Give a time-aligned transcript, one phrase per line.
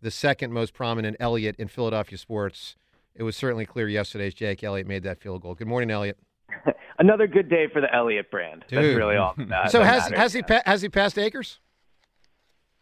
[0.00, 2.76] the second most prominent Elliott in Philadelphia sports,
[3.14, 5.54] it was certainly clear yesterday as Jake Elliott made that field goal.
[5.54, 6.18] Good morning, Eliot.
[6.98, 8.64] Another good day for the Elliott brand.
[8.68, 8.78] Dude.
[8.78, 9.34] That's really all.
[9.36, 10.18] That, so that has matters.
[10.18, 11.60] has he pa- has he passed Akers?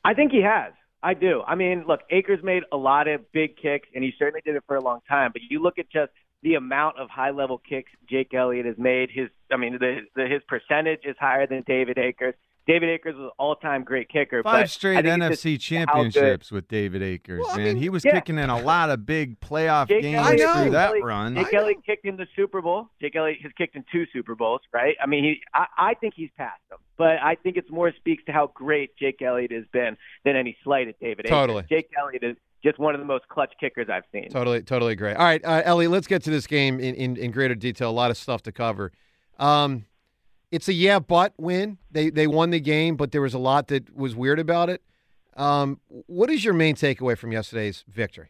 [0.05, 0.73] I think he has.
[1.03, 1.43] I do.
[1.47, 4.65] I mean, look, Akers made a lot of big kicks, and he certainly did it
[4.67, 5.31] for a long time.
[5.33, 9.11] But you look at just the amount of high level kicks Jake Elliott has made.
[9.13, 12.35] His, I mean, the, the his percentage is higher than David Akers.
[12.67, 14.43] David Akers was an all time great kicker.
[14.43, 15.61] Five but straight I NFC just how good-
[16.13, 17.65] championships with David Akers, Well, I man.
[17.67, 18.13] mean, he was yeah.
[18.13, 21.35] kicking in a lot of big playoff Jake games Elliott, through Jake that Elliott- run.
[21.35, 22.89] Jake Elliott kicked in the Super Bowl.
[23.01, 24.97] Jake Elliott has kicked in two Super Bowls, right?
[25.03, 28.25] I mean, he, I, I think he's passed him, but I think it's more speaks
[28.25, 31.27] to how great Jake Elliott has been than any slight at David.
[31.27, 31.59] Totally.
[31.59, 31.69] Akers.
[31.69, 34.31] Jake Elliott is just one of the most clutch kickers I've seen.
[34.31, 35.13] Totally, totally agree.
[35.13, 37.91] All right, uh, Ellie, let's get to this game in, in, in greater detail.
[37.91, 38.91] A lot of stuff to cover.
[39.39, 39.85] Um,
[40.55, 41.79] it's a yeah, but win.
[41.91, 44.83] They they won the game, but there was a lot that was weird about it.
[45.37, 48.29] Um, what is your main takeaway from yesterday's victory?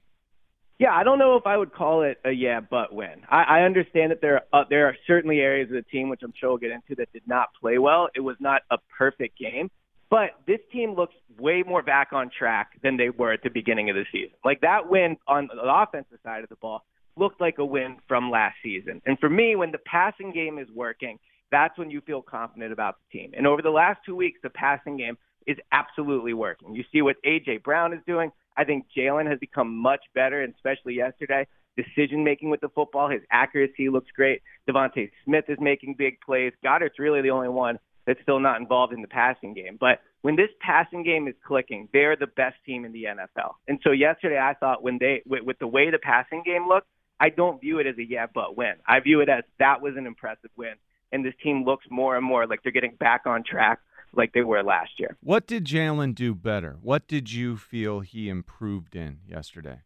[0.79, 3.23] Yeah, I don't know if I would call it a yeah, but win.
[3.29, 6.23] I, I understand that there are, uh, there are certainly areas of the team which
[6.25, 8.09] I'm sure we'll get into that did not play well.
[8.15, 9.71] It was not a perfect game,
[10.09, 13.91] but this team looks way more back on track than they were at the beginning
[13.91, 14.35] of the season.
[14.45, 16.85] Like that win on the offensive side of the ball
[17.17, 19.01] looked like a win from last season.
[19.07, 21.19] And for me, when the passing game is working,
[21.51, 23.33] that's when you feel confident about the team.
[23.37, 25.17] And over the last two weeks, the passing game
[25.47, 26.75] is absolutely working.
[26.75, 28.31] You see what AJ Brown is doing.
[28.57, 33.09] I think Jalen has become much better, and especially yesterday, decision making with the football.
[33.09, 34.43] His accuracy looks great.
[34.69, 36.53] DeVonta Smith is making big plays.
[36.65, 39.77] Goedert's really the only one that's still not involved in the passing game.
[39.79, 43.55] But when this passing game is clicking, they're the best team in the NFL.
[43.69, 46.89] And so yesterday, I thought when they with, with the way the passing game looked,
[47.21, 48.75] I don't view it as a yeah but win.
[48.87, 50.75] I view it as that was an impressive win,
[51.13, 53.81] and this team looks more and more like they're getting back on track
[54.17, 55.17] like they were last year.
[55.23, 56.77] What did Jalen do better?
[56.81, 59.81] What did you feel he improved in yesterday?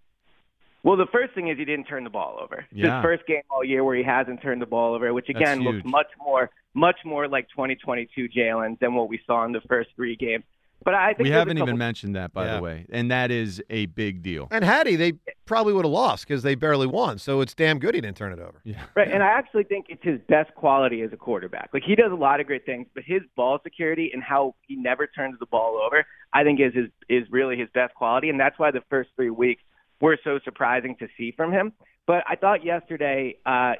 [0.82, 2.64] Well, the first thing is he didn't turn the ball over.
[2.72, 2.96] Yeah.
[2.96, 5.84] His first game all year where he hasn't turned the ball over, which again looks
[5.84, 10.16] much more, much more like 2022 Jalen than what we saw in the first three
[10.16, 10.44] games.
[10.88, 12.56] But I think We haven't even mentioned that, by Yeah.
[12.56, 14.48] the way, and that is a big deal.
[14.50, 15.12] And Hattie, they
[15.44, 17.18] probably would have lost because they barely won.
[17.18, 18.62] So it's damn good he didn't turn it over.
[18.64, 18.80] Yeah.
[18.94, 21.68] Right, and I actually think it's his best quality as a quarterback.
[21.74, 24.76] Like he does a lot of great things, but his ball security and how he
[24.76, 28.40] never turns the ball over, I think is his is really his best quality, and
[28.40, 29.62] that's why the first three weeks
[30.00, 31.72] were so surprising to see from him.
[32.06, 33.74] But I thought yesterday uh,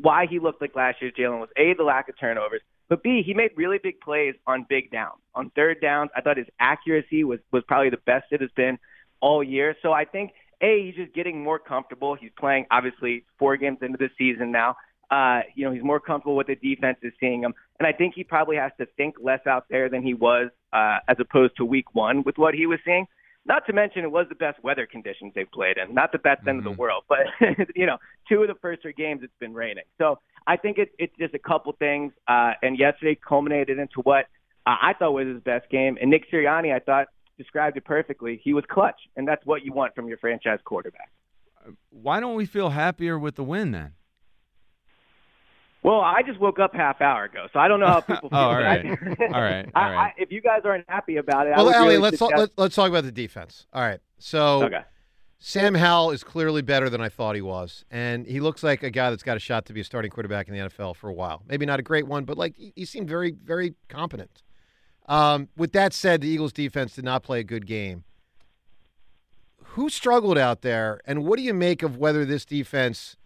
[0.00, 3.22] why he looked like last year's Jalen was a the lack of turnovers, but b
[3.24, 6.10] he made really big plays on big downs, on third downs.
[6.16, 8.78] I thought his accuracy was was probably the best it has been
[9.20, 9.76] all year.
[9.82, 12.14] So I think a he's just getting more comfortable.
[12.14, 14.76] He's playing obviously four games into the season now.
[15.10, 18.14] Uh, you know, he's more comfortable with the defense is seeing him, and I think
[18.14, 21.66] he probably has to think less out there than he was uh, as opposed to
[21.66, 23.06] week one with what he was seeing.
[23.46, 25.94] Not to mention, it was the best weather conditions they've played in.
[25.94, 27.26] Not the best end of the world, but
[27.74, 27.98] you know,
[28.28, 29.84] two of the first three games it's been raining.
[29.98, 32.12] So I think it, it's just a couple things.
[32.26, 34.26] Uh, and yesterday culminated into what
[34.66, 35.98] uh, I thought was his best game.
[36.00, 38.40] And Nick Sirianni, I thought, described it perfectly.
[38.42, 41.10] He was clutch, and that's what you want from your franchise quarterback.
[41.90, 43.92] Why don't we feel happier with the win then?
[45.84, 48.38] Well, I just woke up half hour ago, so I don't know how people feel.
[48.38, 48.84] Oh, all right.
[48.86, 49.96] I- All right, I, all right.
[49.98, 52.52] I, if you guys aren't happy about it, I Well, Eliot, really let's talk, suggest-
[52.56, 53.66] let, let's talk about the defense.
[53.72, 54.00] All right.
[54.18, 54.80] So Okay.
[55.38, 58.88] Sam Howell is clearly better than I thought he was, and he looks like a
[58.90, 61.12] guy that's got a shot to be a starting quarterback in the NFL for a
[61.12, 61.42] while.
[61.46, 64.42] Maybe not a great one, but like he, he seemed very, very competent.
[65.06, 68.04] Um, with that said, the Eagles' defense did not play a good game.
[69.74, 73.16] Who struggled out there, and what do you make of whether this defense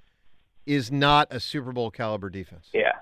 [0.68, 2.68] is not a Super Bowl caliber defense?
[2.72, 2.92] Yeah.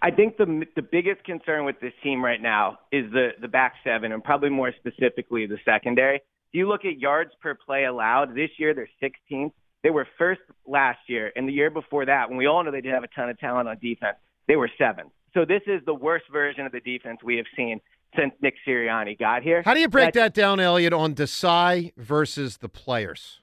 [0.00, 3.74] I think the the biggest concern with this team right now is the the back
[3.82, 6.16] seven, and probably more specifically the secondary.
[6.16, 9.52] If you look at yards per play allowed this year, they're 16th.
[9.82, 12.80] They were first last year, and the year before that, when we all know they
[12.80, 14.16] didn't have a ton of talent on defense,
[14.46, 15.10] they were seventh.
[15.34, 17.80] So this is the worst version of the defense we have seen
[18.16, 19.62] since Nick Sirianni got here.
[19.64, 23.40] How do you break that down, Eliot, on Desai versus the players?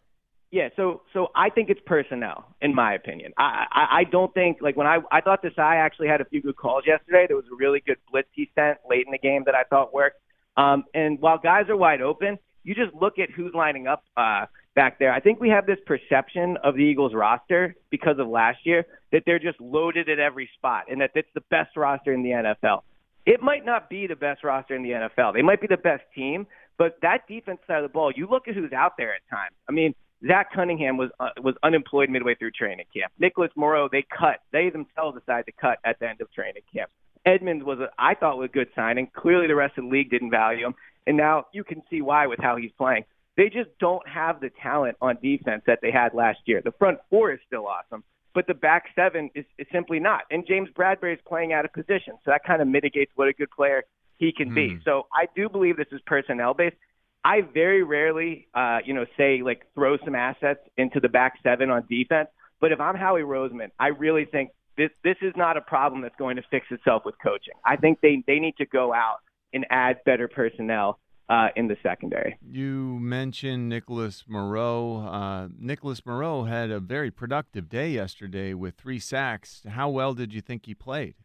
[0.55, 3.33] Yeah, so so I think it's personnel, in my opinion.
[3.37, 6.41] I, I I don't think like when I I thought Desai actually had a few
[6.41, 7.25] good calls yesterday.
[7.27, 9.93] There was a really good blitz he sent late in the game that I thought
[9.93, 10.21] worked.
[10.55, 14.45] Um, and while guys are wide open, you just look at who's lining up uh,
[14.75, 15.11] back there.
[15.11, 19.23] I think we have this perception of the Eagles roster because of last year that
[19.25, 22.83] they're just loaded at every spot and that it's the best roster in the NFL.
[23.25, 25.33] It might not be the best roster in the NFL.
[25.33, 26.47] They might be the best team,
[26.77, 29.53] but that defense side of the ball, you look at who's out there at times.
[29.67, 29.93] I mean,
[30.25, 33.11] Zach Cunningham was uh, was unemployed midway through training camp.
[33.19, 34.39] Nicholas Morrow, they cut.
[34.51, 36.89] They themselves decided to cut at the end of training camp.
[37.25, 39.09] Edmunds was, a, I thought, was a good signing.
[39.15, 40.75] Clearly, the rest of the league didn't value him,
[41.07, 43.03] and now you can see why with how he's playing.
[43.35, 46.61] They just don't have the talent on defense that they had last year.
[46.63, 48.03] The front four is still awesome,
[48.33, 50.21] but the back seven is, is simply not.
[50.31, 53.33] And James Bradberry is playing out of position, so that kind of mitigates what a
[53.33, 53.83] good player
[54.17, 54.55] he can mm.
[54.55, 54.79] be.
[54.85, 56.77] So I do believe this is personnel based.
[57.25, 61.71] I very rarely, uh, you know, say like throw some assets into the back seven
[61.71, 62.29] on defense.
[62.61, 66.15] But if I'm Howie Roseman, I really think this this is not a problem that's
[66.17, 67.55] going to fix itself with coaching.
[67.65, 69.17] I think they they need to go out
[69.53, 72.37] and add better personnel uh, in the secondary.
[72.47, 75.07] You mentioned Nicholas Morrow.
[75.07, 79.63] Uh, Nicholas Morrow had a very productive day yesterday with three sacks.
[79.67, 81.15] How well did you think he played?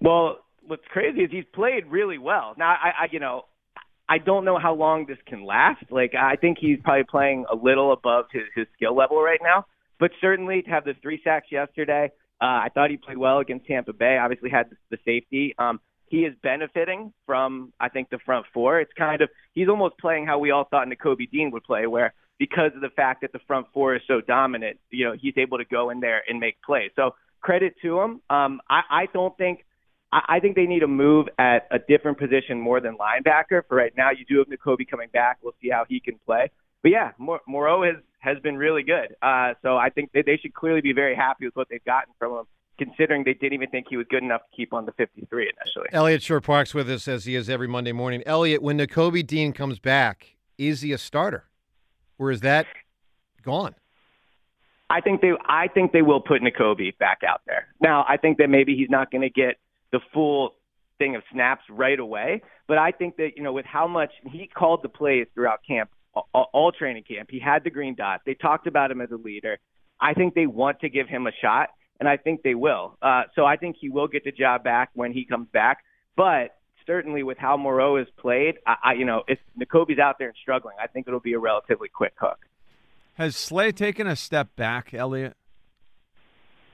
[0.00, 2.54] Well, what's crazy is he's played really well.
[2.58, 3.44] Now, I, I you know,
[4.08, 5.84] I don't know how long this can last.
[5.90, 9.66] Like, I think he's probably playing a little above his, his skill level right now.
[9.98, 12.10] But certainly to have the three sacks yesterday,
[12.40, 14.18] uh, I thought he played well against Tampa Bay.
[14.18, 15.54] Obviously had the, safety.
[15.58, 18.80] Um, he is benefiting from, I think, the front four.
[18.80, 22.12] It's kind of he's almost playing how we all thought Nakobe Dean would play, where
[22.38, 25.58] because of the fact that the front four is so dominant, you know, he's able
[25.58, 26.90] to go in there and make plays.
[26.96, 28.20] So credit to him.
[28.28, 29.64] Um, I, I don't think
[30.12, 33.62] I, I think they need to move at a different position more than linebacker.
[33.68, 35.38] For right now, you do have Nakobe coming back.
[35.42, 36.50] We'll see how he can play.
[36.82, 39.16] But yeah, Morrow has has been really good.
[39.20, 42.14] Uh, so I think they, they should clearly be very happy with what they've gotten
[42.18, 42.44] from him
[42.78, 45.88] considering they didn't even think he was good enough to keep on the 53 initially.
[45.92, 48.22] Eliot Shorr-Parks with us as he is every Monday morning.
[48.26, 51.44] Eliot, when Nakobe Dean comes back, is he a starter,
[52.18, 52.66] or is that
[53.42, 53.74] gone?
[54.90, 57.68] I think they I think they will put Nakobe back out there.
[57.80, 59.56] Now, I think that maybe he's not going to get
[59.92, 60.54] the full
[60.98, 64.46] thing of snaps right away, but I think that you know with how much he
[64.46, 68.22] called the plays throughout camp, all, all training camp, he had the green dot.
[68.26, 69.58] They talked about him as a leader.
[70.00, 71.68] I think they want to give him a shot
[72.02, 72.98] and I think they will.
[73.00, 75.84] Uh, so I think he will get the job back when he comes back.
[76.16, 80.26] But certainly with how Morrow has played, I, I you know, if Nakobe's out there
[80.26, 82.40] and struggling, I think it'll be a relatively quick hook.
[83.14, 85.36] Has Slay taken a step back, Eliot?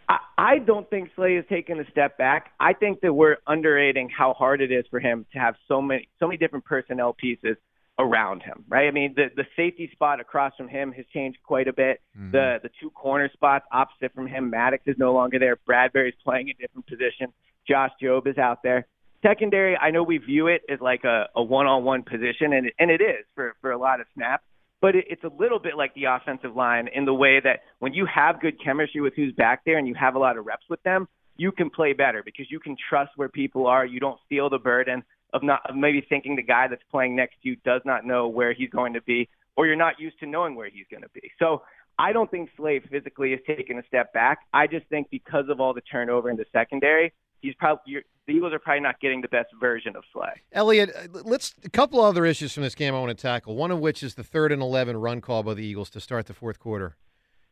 [0.08, 2.52] I, I don't think Slay has taken a step back.
[2.58, 6.08] I think that we're underrating how hard it is for him to have so many
[6.18, 7.56] so many different personnel pieces
[7.98, 8.86] around him, right?
[8.86, 12.00] I mean, the the safety spot across from him has changed quite a bit.
[12.16, 12.30] Mm-hmm.
[12.30, 15.56] The the two corner spots opposite from him, Maddox is no longer there.
[15.68, 17.32] Bradberry's playing a different position.
[17.66, 18.86] Josh Jobe is out there.
[19.20, 22.90] Secondary, I know we view it as like a, a one-on-one position, and it, and
[22.90, 24.44] it is for for a lot of snaps.
[24.80, 27.94] But it, it's a little bit like the offensive line in the way that when
[27.94, 30.64] you have good chemistry with who's back there and you have a lot of reps
[30.68, 33.86] with them, you can play better because you can trust where people are.
[33.86, 37.36] You don't feel the burden of not of maybe thinking the guy that's playing next
[37.42, 40.26] to you does not know where he's going to be, or you're not used to
[40.26, 41.30] knowing where he's going to be.
[41.38, 41.62] So
[41.98, 44.38] I don't think Slay physically has taken a step back.
[44.52, 48.52] I just think because of all the turnover in the secondary, he's probably the Eagles
[48.52, 50.40] are probably not getting the best version of Slay.
[50.52, 53.56] Eliot, uh, let's a couple other issues from this game I want to tackle.
[53.56, 56.26] One of which is the third and eleven run call by the Eagles to start
[56.26, 56.96] the fourth quarter.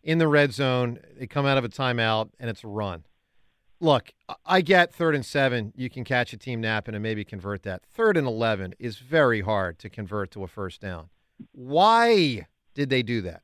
[0.04, 3.04] In the red zone, they come out of a timeout and it's a run
[3.80, 4.12] look,
[4.44, 5.72] I get third and seven.
[5.76, 7.82] You can catch a team napping and maybe convert that.
[7.84, 11.08] Third and 11 is very hard to convert to a first down.
[11.52, 13.42] Why did they do that?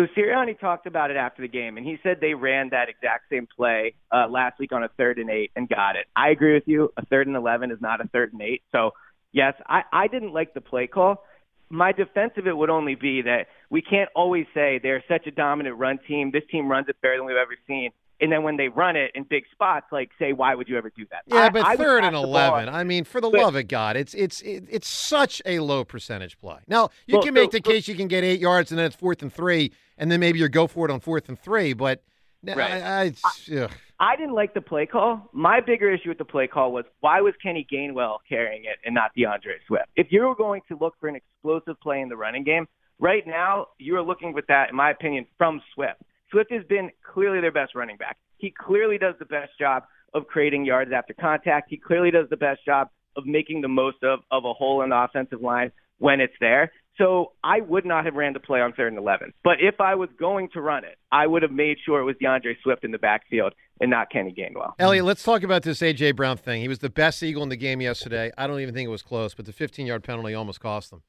[0.00, 3.24] So Sirianni talked about it after the game, and he said they ran that exact
[3.28, 6.06] same play uh, last week on a third and eight and got it.
[6.16, 6.90] I agree with you.
[6.96, 8.62] A third and 11 is not a third and eight.
[8.72, 8.92] So,
[9.32, 11.22] yes, I, I didn't like the play call.
[11.68, 15.30] my defense of it would only be that we can't always say they're such a
[15.30, 16.30] dominant run team.
[16.32, 17.90] This team runs it better than we've ever seen.
[18.22, 20.90] And then when they run it in big spots, like say, why would you ever
[20.94, 21.22] do that?
[21.26, 22.68] Yeah, I- but I third and eleven.
[22.68, 26.38] I mean, for the But- love of God, it's it's it's such a low percentage
[26.38, 26.58] play.
[26.68, 28.84] Now you Well, can make so- the case you can get eight yards and then
[28.86, 31.72] it's fourth and three, and then maybe you go for it on fourth and three.
[31.72, 32.02] But
[32.42, 32.82] Right.
[32.82, 33.70] I, I, ugh.
[33.98, 35.28] I didn't like the play call.
[35.32, 38.94] My bigger issue with the play call was why was Kenny Gainwell carrying it and
[38.94, 39.86] not D'Andre Swift?
[39.94, 42.66] If you were going to look for an explosive play in the running game,
[42.98, 46.00] right now you are looking with that, in my opinion, from Swift.
[46.30, 48.16] Swift has been clearly their best running back.
[48.38, 49.82] He clearly does the best job
[50.14, 51.68] of creating yards after contact.
[51.68, 54.90] He clearly does the best job of making the most of, of a hole in
[54.90, 56.72] the offensive line when it's there.
[56.98, 59.32] So I would not have ran the play on third and 11.
[59.44, 62.16] But if I was going to run it, I would have made sure it was
[62.20, 64.72] D'Andre Swift in the backfield and not Kenny Gainwell.
[64.78, 66.60] Eliot, let's talk about this AJ Brown thing.
[66.60, 68.30] He was the best Eagle in the game yesterday.
[68.36, 71.02] I don't even think it was close, but the 15 yard penalty almost cost them.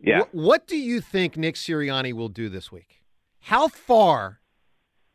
[0.00, 0.20] Yeah.
[0.20, 3.02] What, what do you think Nick Sirianni will do this week?
[3.40, 4.40] How far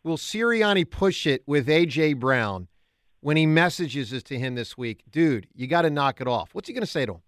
[0.03, 2.67] will Sirianni push it with AJ Brown
[3.21, 5.03] when he messages this to him this week?
[5.09, 6.53] Dude, you got to knock it off.
[6.53, 7.21] What's he going to say to him?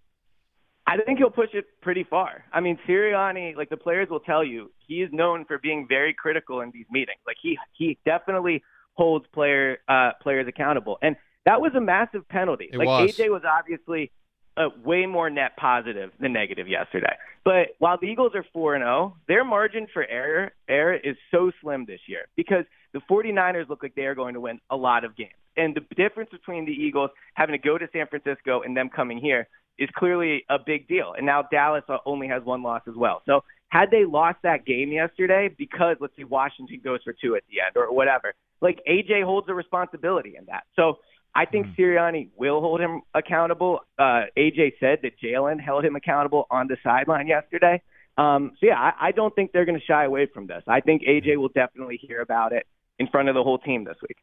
[0.85, 2.43] I think he'll push it pretty far.
[2.51, 6.13] I mean, Sirianni, like the players will tell you, he is known for being very
[6.13, 7.19] critical in these meetings.
[7.25, 8.63] Like he he definitely
[8.93, 12.69] holds player uh, players accountable, and that was a massive penalty.
[12.71, 13.11] It like was.
[13.11, 14.11] AJ was obviously
[14.57, 17.15] uh, way more net positive than negative yesterday.
[17.43, 21.51] But while the Eagles are 4 and 0, their margin for error error is so
[21.61, 25.03] slim this year because the 49ers look like they are going to win a lot
[25.03, 25.31] of games.
[25.55, 29.19] And the difference between the Eagles having to go to San Francisco and them coming
[29.19, 31.13] here is clearly a big deal.
[31.15, 33.21] And now Dallas only has one loss as well.
[33.25, 37.43] So had they lost that game yesterday because let's say Washington goes for two at
[37.49, 40.63] the end or whatever, like AJ holds a responsibility in that.
[40.75, 40.99] So
[41.35, 43.79] I think Sirianni will hold him accountable.
[43.97, 47.81] Uh, AJ said that Jalen held him accountable on the sideline yesterday.
[48.17, 50.61] Um, so yeah, I, I don't think they're going to shy away from this.
[50.67, 52.67] I think AJ will definitely hear about it
[52.99, 54.17] in front of the whole team this week.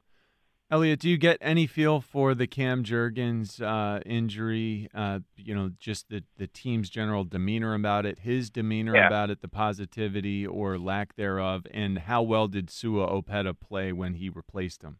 [0.72, 4.88] Eliot, do you get any feel for the Cam Jurgens uh, injury?
[4.94, 9.08] Uh, you know, just the, the team's general demeanor about it, his demeanor Yeah.
[9.08, 14.14] about it, the positivity or lack thereof, and how well did Sua Opeta play when
[14.14, 14.98] he replaced him?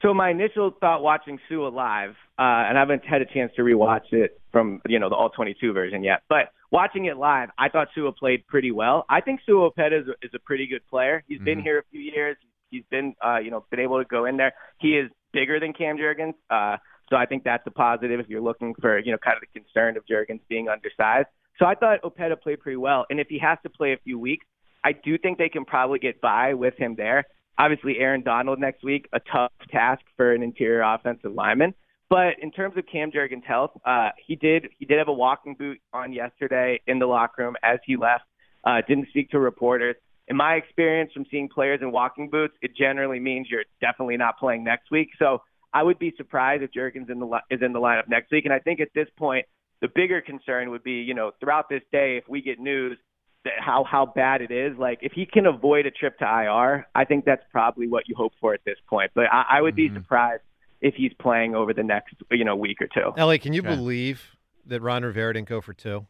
[0.00, 3.62] So my initial thought watching Sua live, uh, and I haven't had a chance to
[3.62, 7.68] rewatch it from you know the all 22 version yet, but watching it live, I
[7.68, 9.04] thought Sua played pretty well.
[9.10, 11.22] I think Sua Opeta is, is a pretty good player.
[11.28, 11.62] He's been Mhm.
[11.62, 12.36] here a few years.
[12.40, 12.50] He's
[12.90, 14.52] been uh, you know been able to go in there.
[14.78, 16.76] He is bigger than Cam Jurgens, uh,
[17.10, 19.60] so I think that's a positive if you're looking for you know kind of the
[19.60, 21.28] concern of Jurgens being undersized.
[21.58, 24.18] So I thought Opeta played pretty well, and if he has to play a few
[24.18, 24.46] weeks,
[24.84, 27.24] I do think they can probably get by with him there.
[27.58, 31.74] Obviously, Aaron Donald next week, a tough task for an interior offensive lineman.
[32.08, 35.54] But in terms of Cam Jurgens' health, uh, he did he did have a walking
[35.54, 38.24] boot on yesterday in the locker room as he left.
[38.64, 39.96] Uh, didn't speak to reporters.
[40.28, 44.38] In my experience from seeing players in walking boots, it generally means you're definitely not
[44.38, 45.08] playing next week.
[45.18, 45.42] So
[45.74, 48.44] I would be surprised if Jurgens in the li- is in the lineup next week.
[48.44, 49.46] And I think at this point,
[49.80, 52.96] the bigger concern would be, you know, throughout this day, if we get news
[53.44, 56.86] that how how bad it is, like if he can avoid a trip to IR,
[56.94, 59.10] I think that's probably what you hope for at this point.
[59.16, 59.94] But I, I would be Mhm.
[59.94, 60.42] surprised
[60.80, 63.12] if he's playing over the next you know week or two.
[63.16, 63.74] Ellie, can you Okay.
[63.74, 64.36] believe
[64.66, 66.06] that Ron Rivera didn't go for two?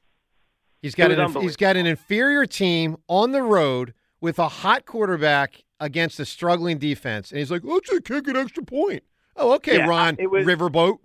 [0.82, 5.64] He's got an he's got an inferior team on the road with a hot quarterback
[5.80, 9.02] against a struggling defense, and he's like, "Let's just kick an extra point."
[9.36, 10.98] Oh, okay, Yeah, Ron it was- Riverboat.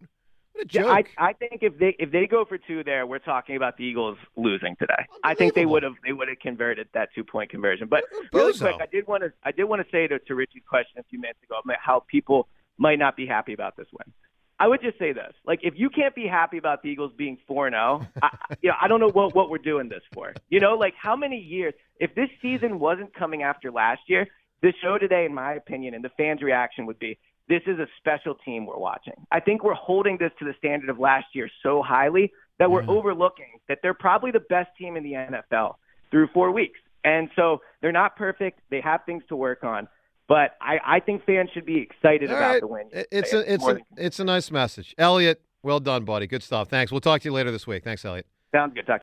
[0.54, 0.86] What a Yeah!
[0.88, 3.84] I I think if they if they go for two there, we're talking about the
[3.84, 5.06] Eagles losing today.
[5.24, 7.88] I think they would have they would have converted that two point conversion.
[7.88, 10.64] But really quick, I did want to I did want to say to, to Richie's
[10.68, 12.48] question a few minutes ago about how people
[12.78, 14.14] might not be happy about this win.
[14.60, 17.38] I would just say this: like if you can't be happy about the Eagles being
[17.48, 18.28] four zero, oh,
[18.62, 20.34] you know I don't know what what we're doing this for.
[20.50, 21.74] You know, like how many years?
[22.00, 24.28] If this season wasn't coming after last year,
[24.62, 27.88] the show today, in my opinion, and the fans' reaction would be this is a
[27.98, 29.14] special team we're watching.
[29.32, 32.82] I think we're holding this to the standard of last year so highly that we're
[32.82, 32.92] mm-hmm.
[32.92, 35.76] overlooking that they're probably the best team in the NFL
[36.12, 36.80] through four weeks.
[37.04, 38.60] And so they're not perfect.
[38.70, 39.88] They have things to work on.
[40.28, 42.62] But I, I think fans should be excited All about right.
[42.62, 42.84] the win.
[42.92, 45.42] It's a it's a, than- it's a nice message, Eliot.
[45.64, 46.28] Well done, buddy.
[46.28, 46.70] Good stuff.
[46.70, 46.92] Thanks.
[46.92, 47.84] We'll talk to you later this week.
[47.84, 48.26] Thanks, Eliot.
[48.54, 48.86] sounds good.
[48.88, 48.96] Talk